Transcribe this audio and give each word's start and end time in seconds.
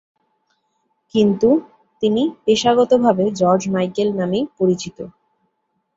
কিন্তু 1.15 1.49
তিনি 2.03 2.23
পেশাগতভাবে 2.45 3.25
George 3.39 3.61
Michael 3.73 4.09
নামেই 4.19 4.43
পরিচিত। 4.57 4.97